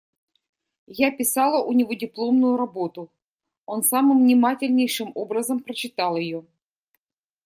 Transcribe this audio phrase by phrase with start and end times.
[0.87, 3.11] Я писала у него дипломную работу;
[3.67, 6.43] он самым внимательнейшим образом прочитал ее.